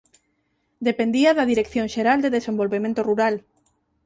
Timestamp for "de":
2.21-2.33